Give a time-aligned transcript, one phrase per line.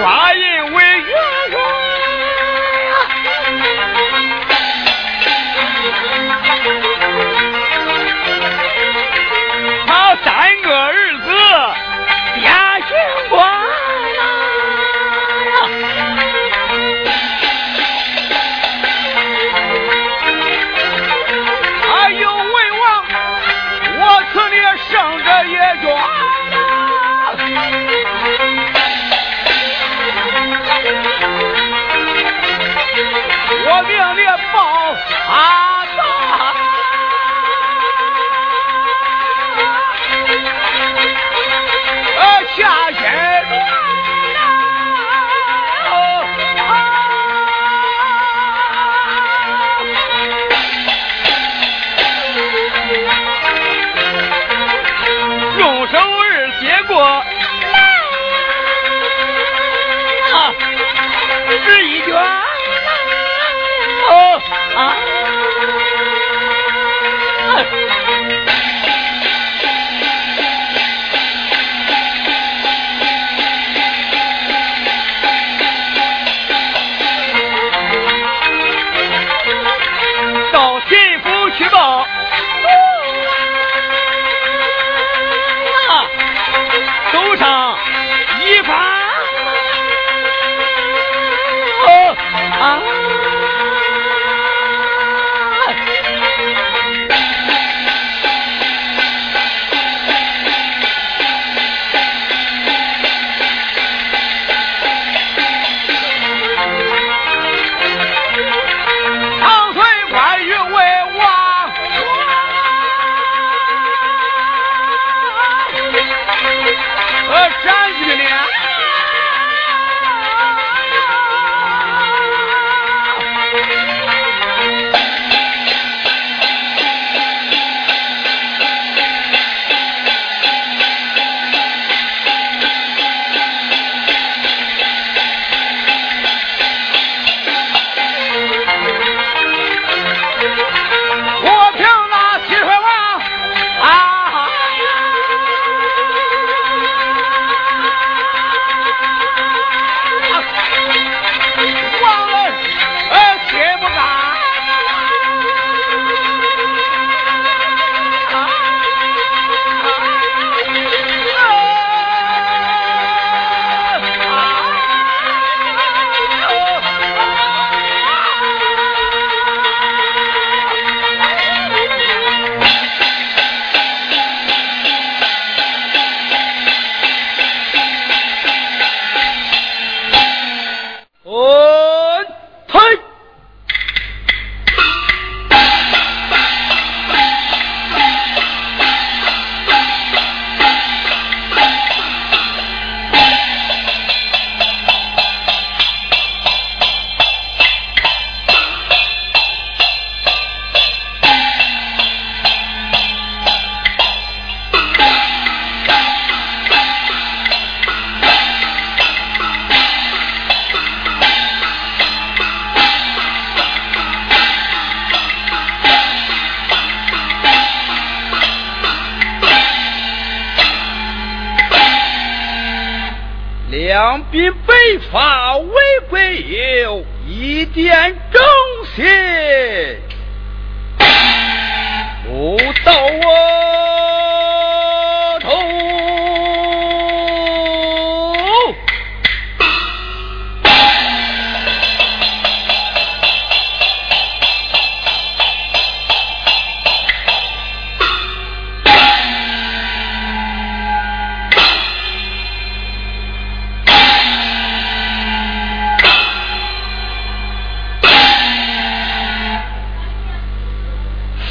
[0.00, 0.32] 挂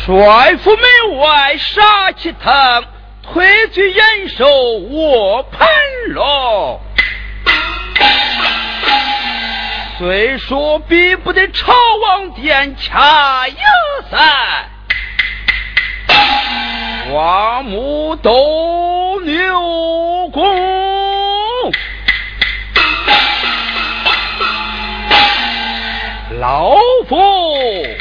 [0.09, 2.83] 帅府门外杀气腾，
[3.21, 4.43] 退罪严守
[4.89, 5.69] 卧盘
[6.07, 6.81] 龙。
[9.99, 13.55] 虽说比不得朝王殿掐营
[14.09, 14.17] 赛，
[17.11, 21.71] 花木斗牛功，
[26.39, 26.73] 老
[27.07, 27.98] 夫。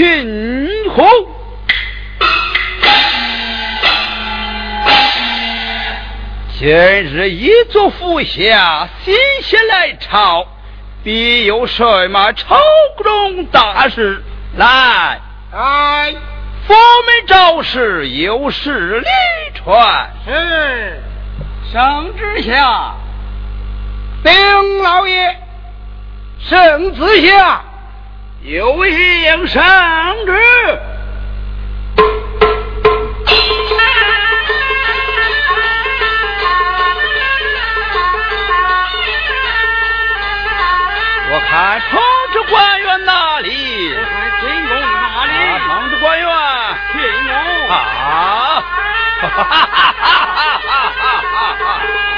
[0.00, 1.06] 秦红，
[6.58, 10.46] 今日一族府下，心血来潮，
[11.04, 12.56] 必有什么朝
[13.04, 14.22] 中大事？
[14.56, 15.20] 来，
[15.52, 16.14] 哎，
[16.66, 19.06] 佛门招式，有事离
[19.52, 20.12] 传。
[20.24, 21.02] 是，
[21.70, 22.94] 圣旨下，
[24.24, 25.36] 丁老爷，
[26.38, 27.64] 圣旨下，
[28.42, 29.62] 有应圣
[30.24, 30.32] 旨。
[41.32, 42.00] 我看同
[42.32, 43.94] 治官员哪里？
[43.94, 45.32] 我看清宫哪里？
[45.36, 46.26] 啊，同治官员，
[46.92, 47.32] 清宫。
[47.68, 47.74] 啊！
[49.20, 52.09] 哈哈哈哈哈哈哈哈！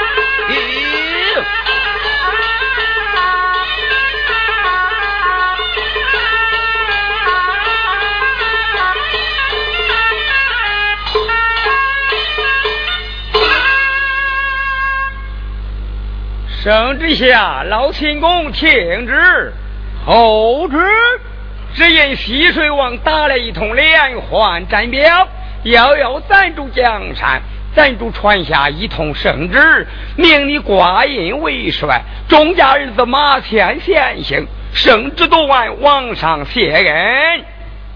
[16.63, 19.53] 圣旨下，老秦公听旨，
[20.07, 20.79] 后旨。
[21.75, 25.27] 只因西水王打了一通连环战表，
[25.65, 27.43] 遥遥暂住江山，
[27.75, 34.47] 暂住传下一通圣旨，命你挂印为帅，钟家儿子马前先行。
[34.73, 37.45] 圣旨读完，王上谢恩，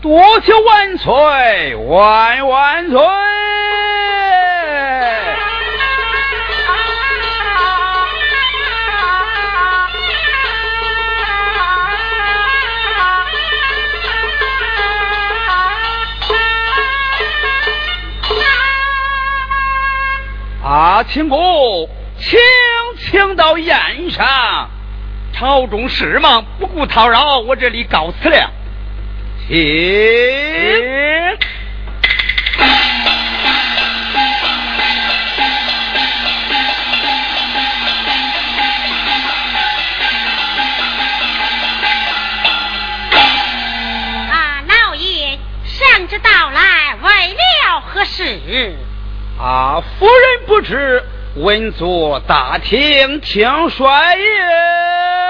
[0.03, 2.99] 多谢万岁，万万岁。
[20.67, 22.37] 啊，秦公，请
[22.99, 23.79] 请到宴
[24.11, 24.69] 上。
[25.33, 28.51] 朝中事忙，不顾叨扰，我这里告辞了。
[29.47, 29.55] 请。
[44.29, 48.77] 啊，老爷，圣旨到来，为了何事？
[49.39, 51.03] 啊，夫人不知，
[51.37, 55.26] 稳坐大厅听帅爷。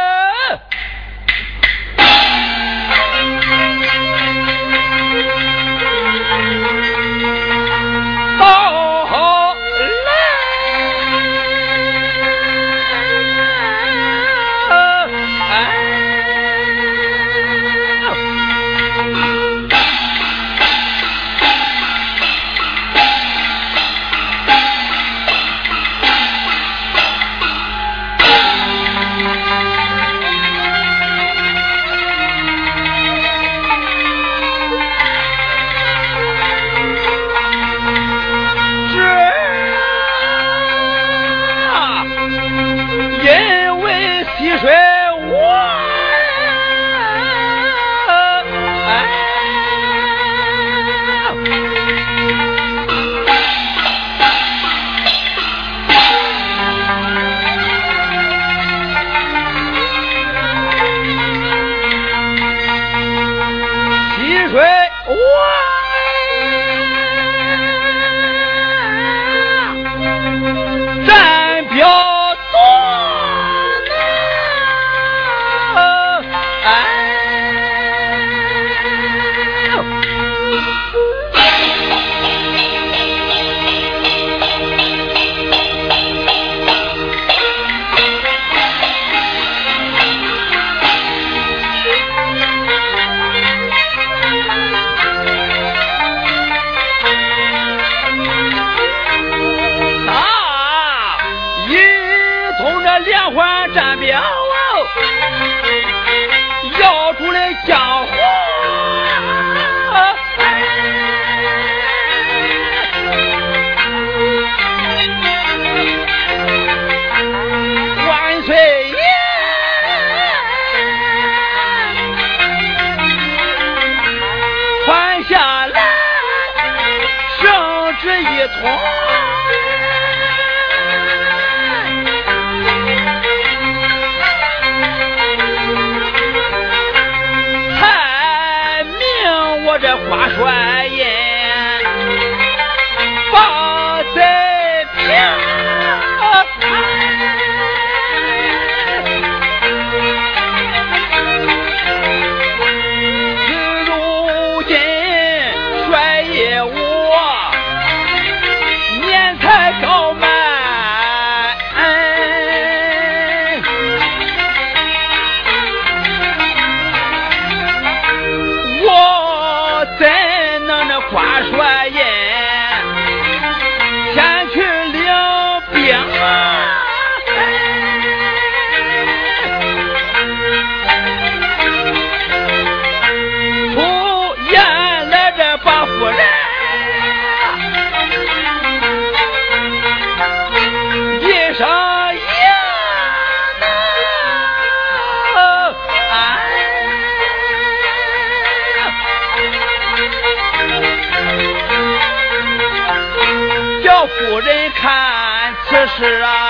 [205.97, 206.46] 吃啊。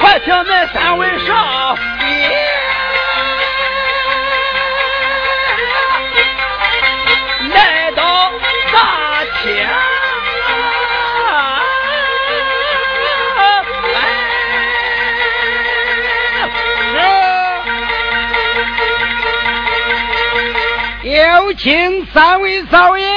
[0.01, 1.77] 快请那三位上。
[21.63, 23.10] 请三位少爷。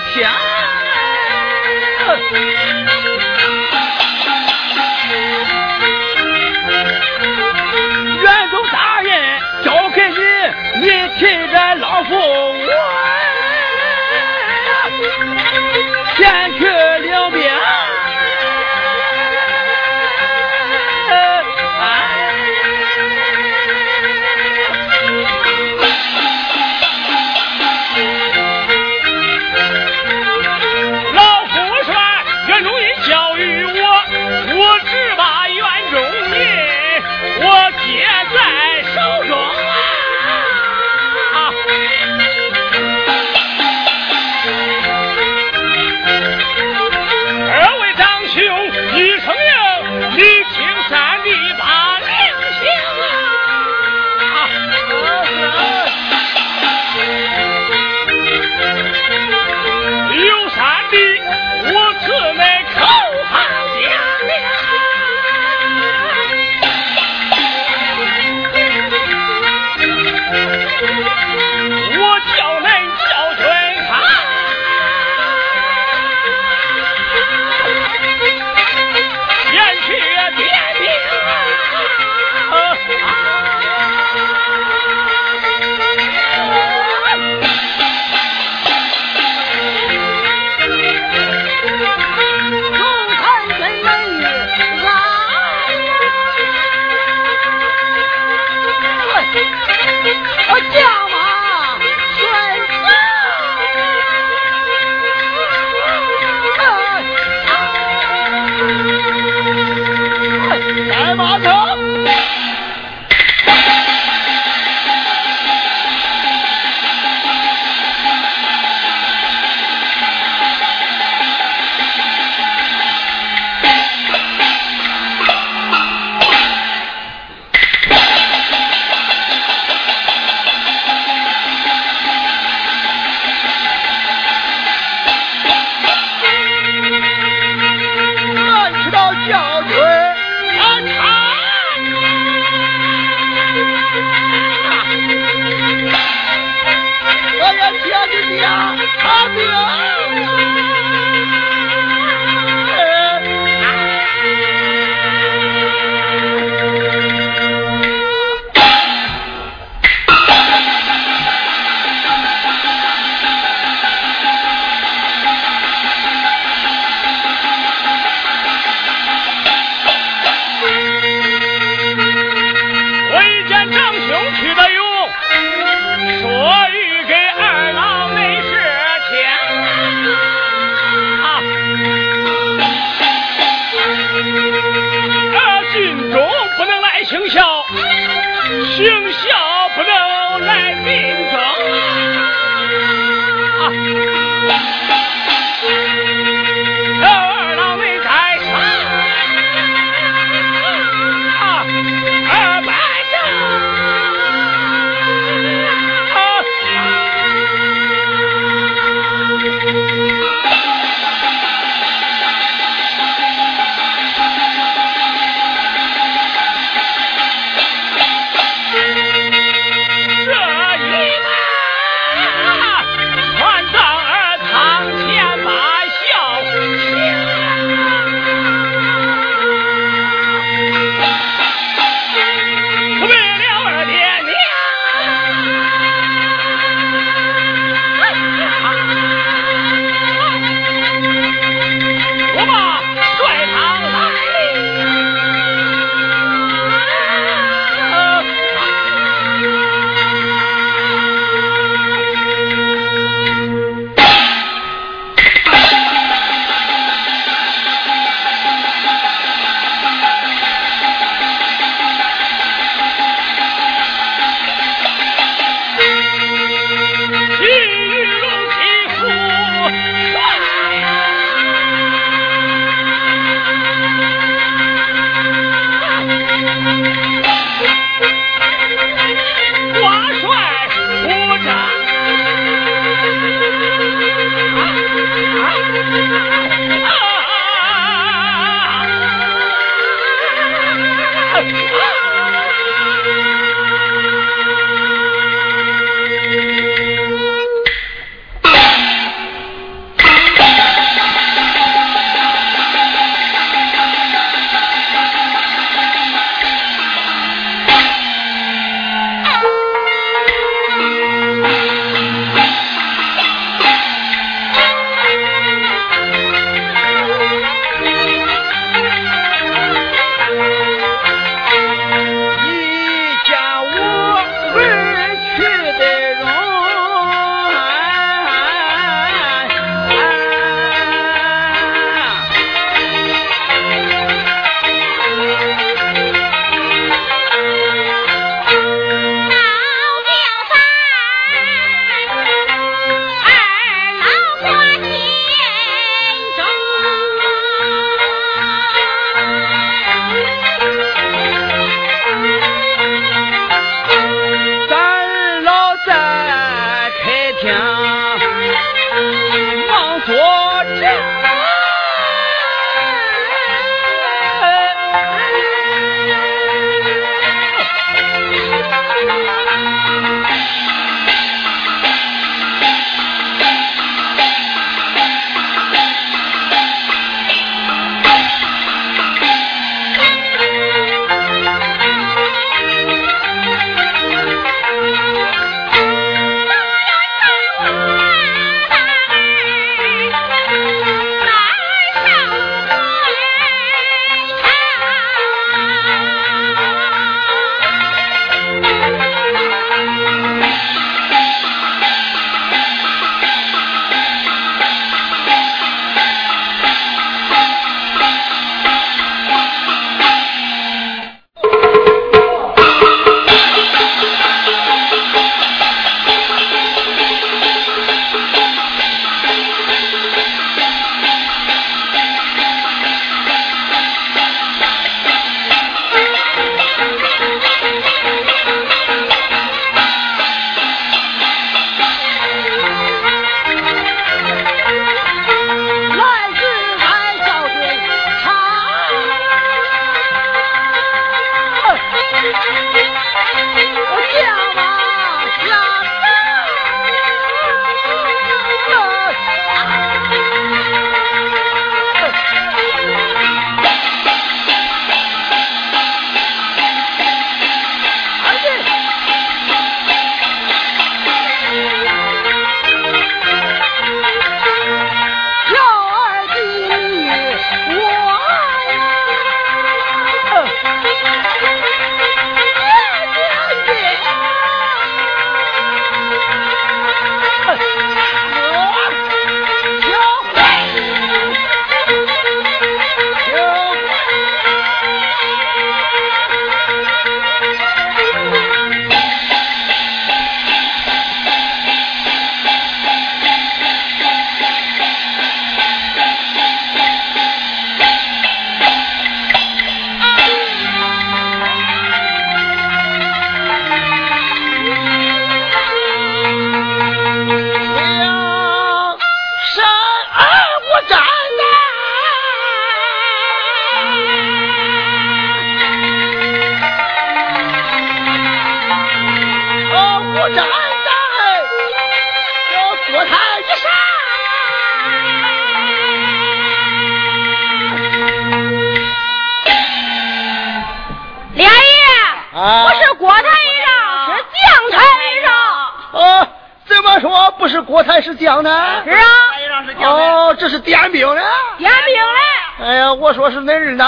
[0.00, 0.47] 天。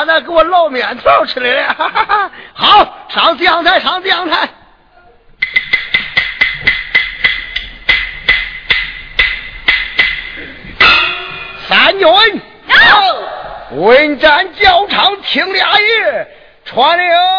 [0.04, 2.30] 说是恁日奶奶给我烙面条吃来了。
[2.54, 4.48] 好，上讲台，上讲台。
[11.68, 12.08] 三军，
[13.72, 16.28] 问战教场听俩爷
[16.64, 17.29] 传令。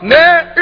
[0.00, 0.55] 听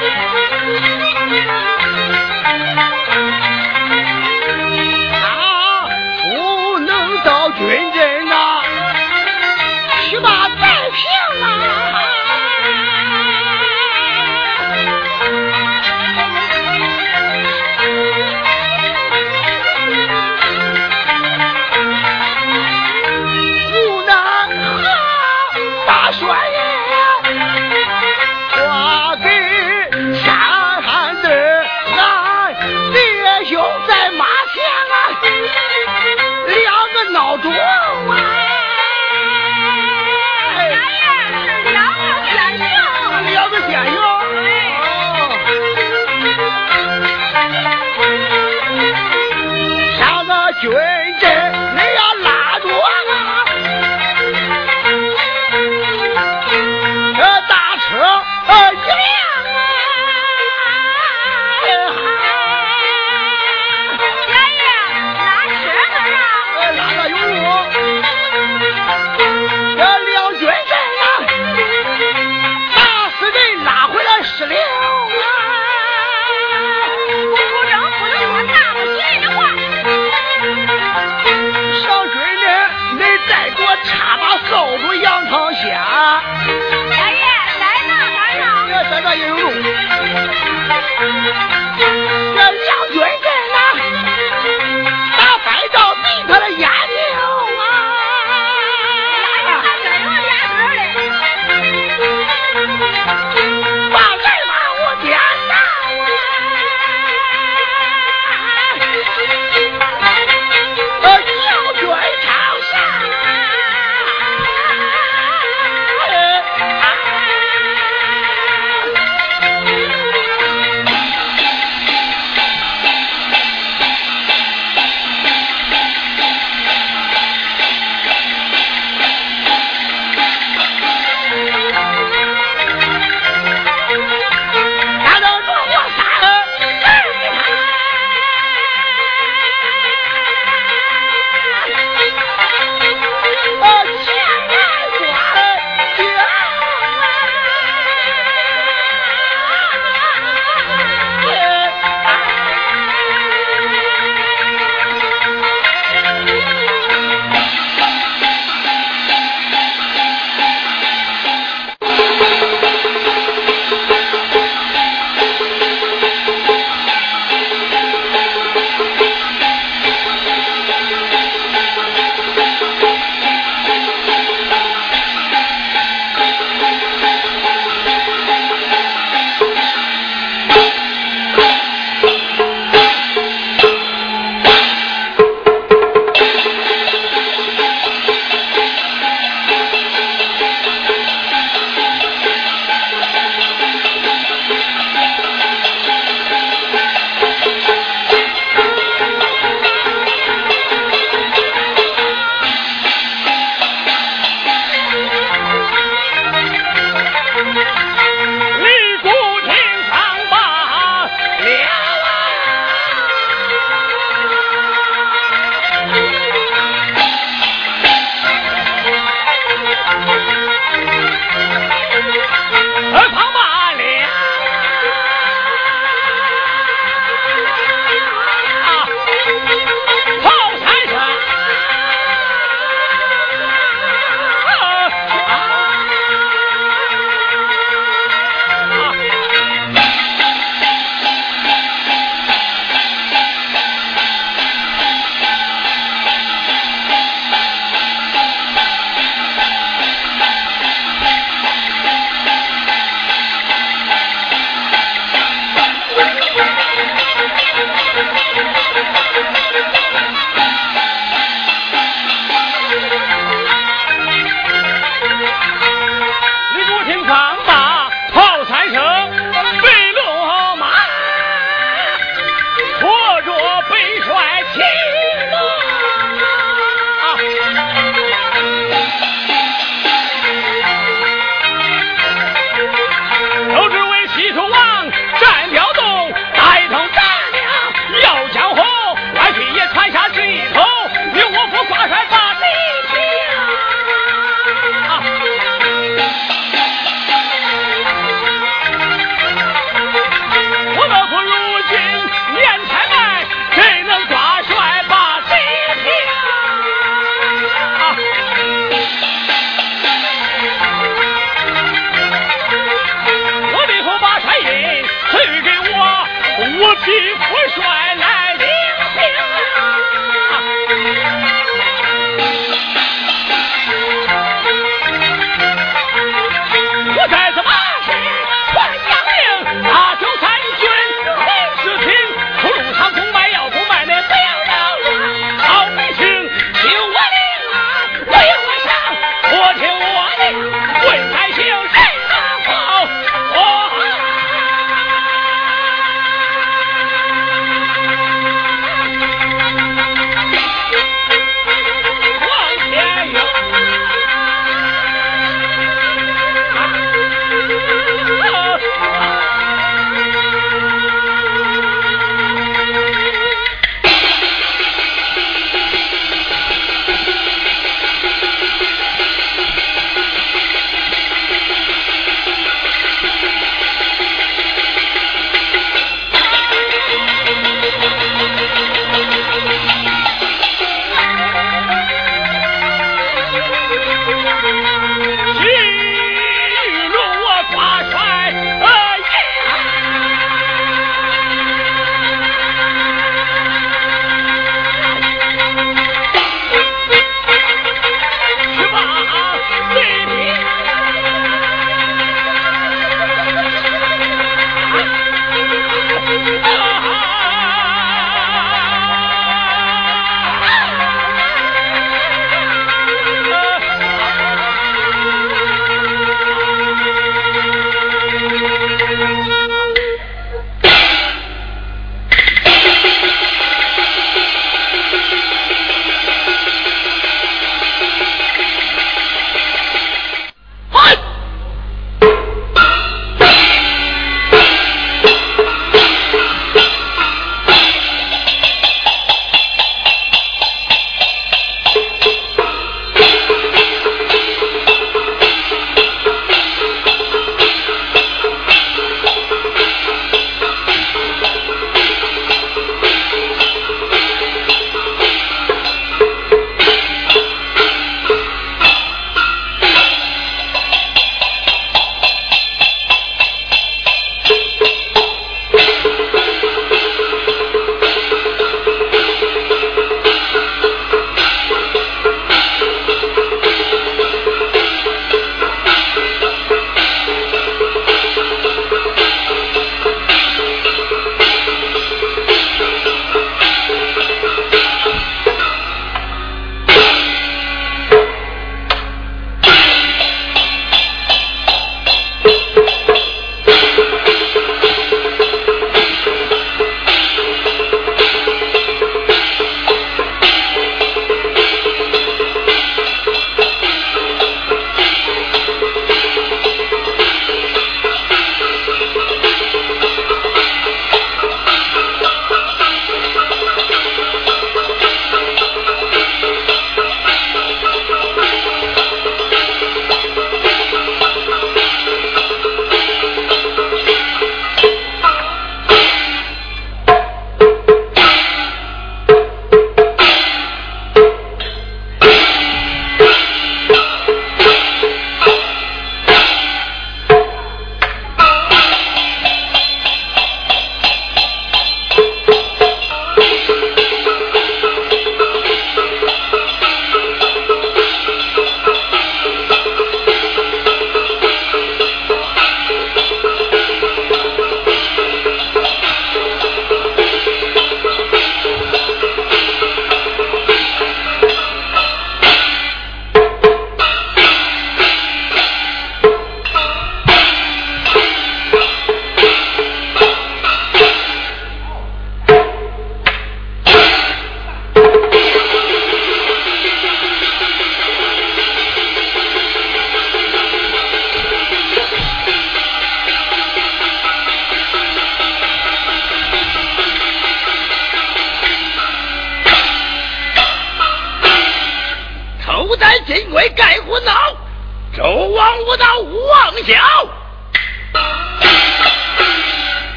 [0.00, 0.39] Thank you.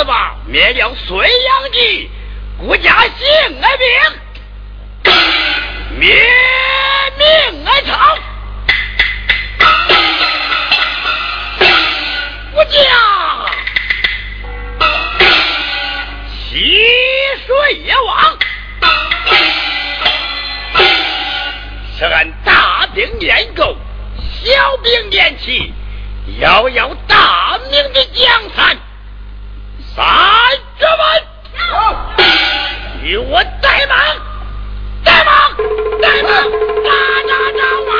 [0.00, 2.10] 唐王之霸灭了隋炀帝，
[2.58, 3.86] 国家兴而兵，
[5.98, 6.16] 灭
[7.18, 7.26] 命
[7.66, 8.18] 而朝。
[12.52, 12.70] 国家
[16.48, 16.76] 溪
[17.46, 18.38] 水也亡，
[21.98, 23.76] 是俺大兵练够，
[24.42, 25.74] 小兵练齐，
[26.40, 28.26] 遥遥大明的江
[28.56, 28.78] 山。
[29.96, 30.04] 三
[30.78, 31.22] 十万，
[33.02, 33.98] 与我带忙，
[35.04, 35.34] 带忙，
[36.00, 36.90] 带马，打
[37.26, 37.90] 打打王，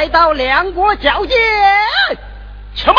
[0.00, 1.34] 来到两国交界，
[2.74, 2.96] 且慢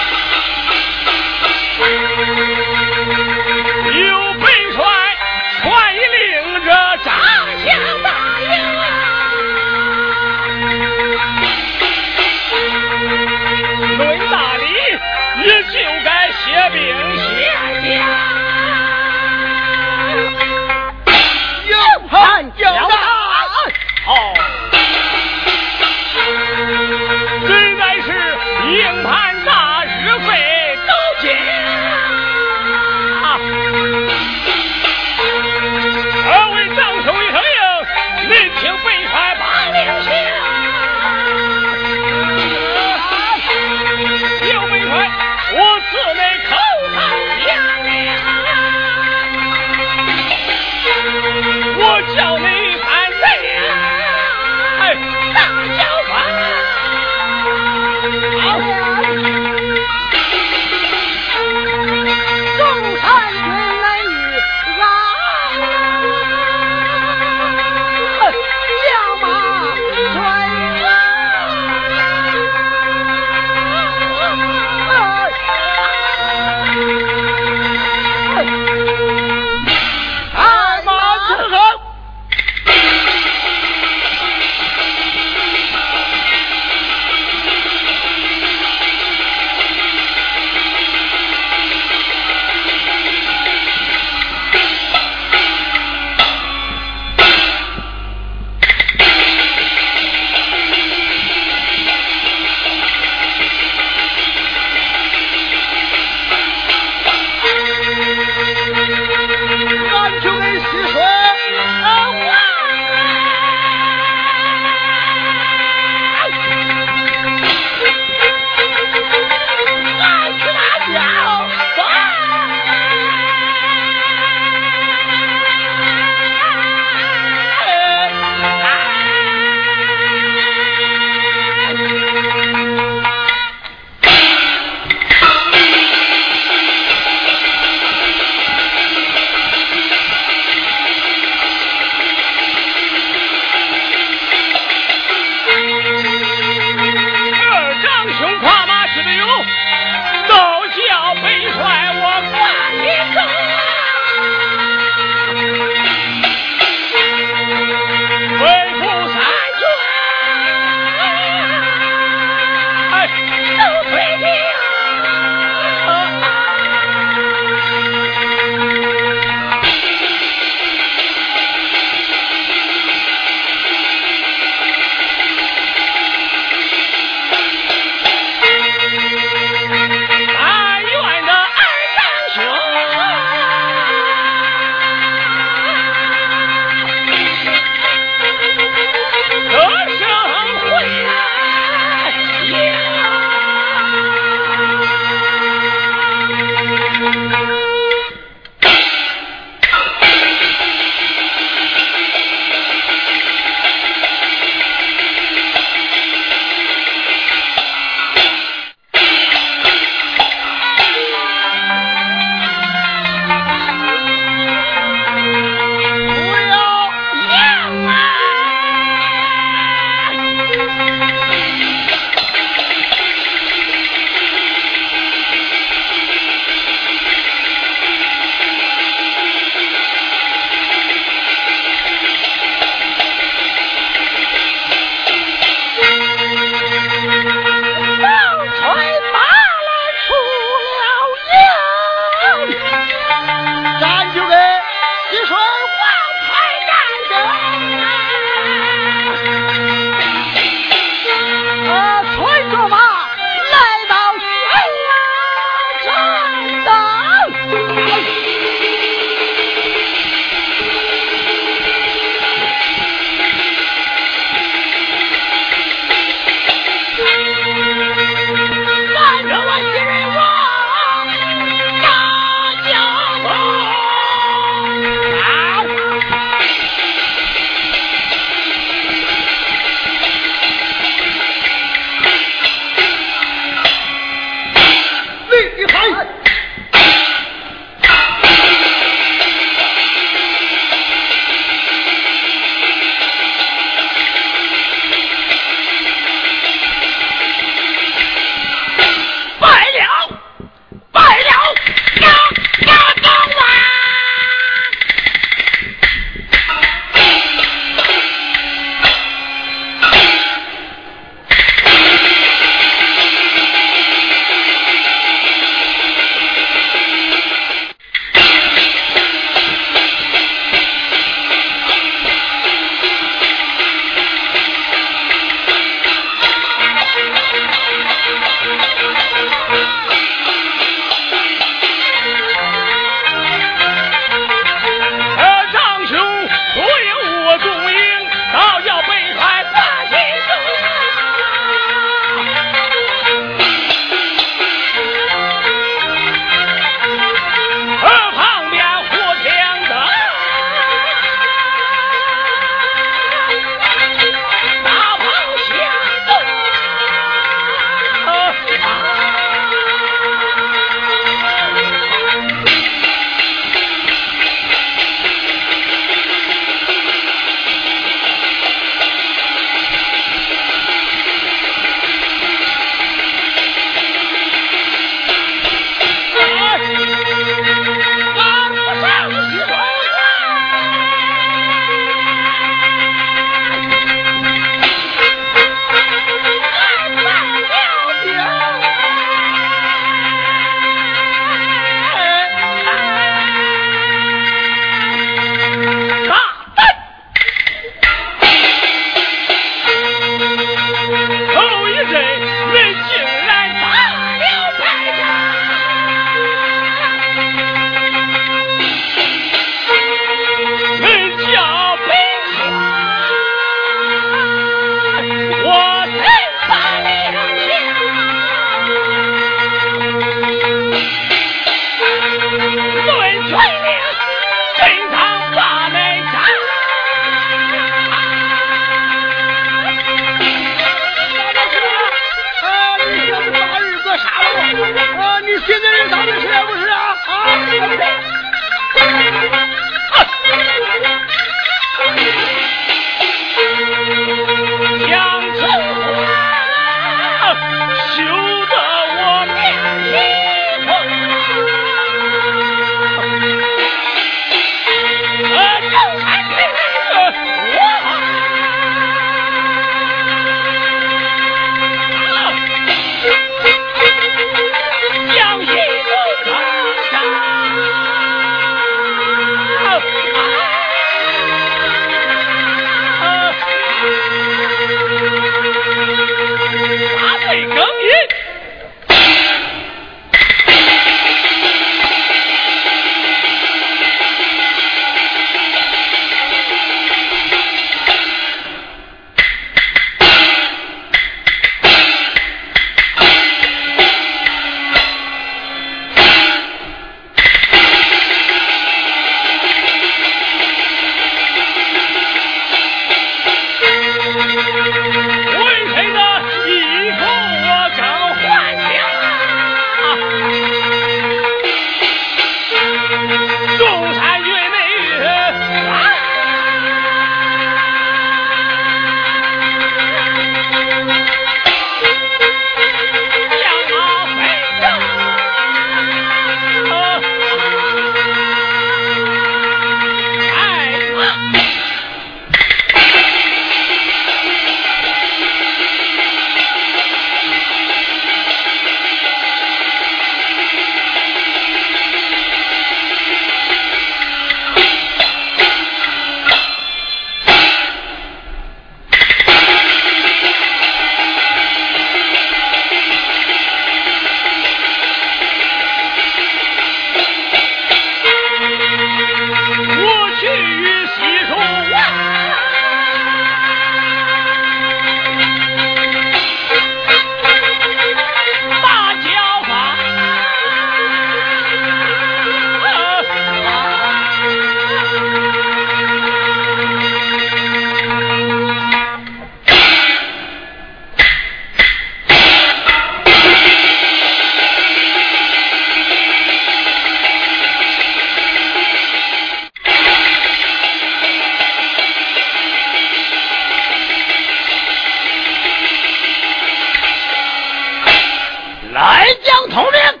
[598.76, 600.00] 来将统领。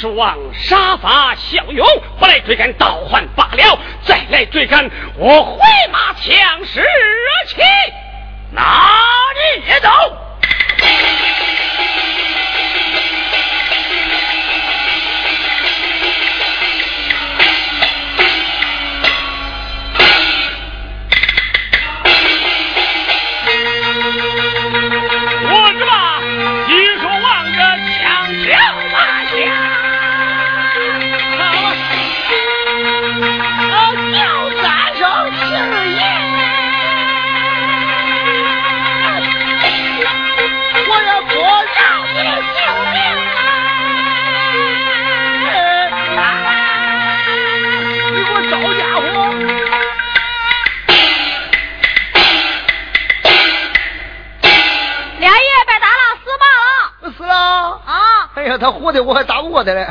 [0.00, 1.86] 蜀王杀伐骁勇，
[2.18, 5.60] 不来追赶倒换罢了；再来追赶，我回
[5.92, 6.82] 马枪士
[7.46, 7.60] 起，
[8.50, 8.62] 哪
[9.34, 9.88] 里也走。
[58.92, 59.86] 的我还打不过他嘞！